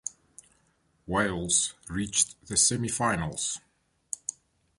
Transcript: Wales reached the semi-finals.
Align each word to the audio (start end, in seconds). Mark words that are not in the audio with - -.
Wales 1.05 1.75
reached 1.87 2.47
the 2.47 2.57
semi-finals. 2.57 3.61